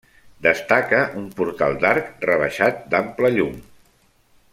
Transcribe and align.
Destaca 0.45 1.01
un 1.19 1.27
portal 1.39 1.77
d'arc 1.83 2.09
rebaixat 2.29 2.81
d'ampla 2.95 3.31
llum. 3.37 3.61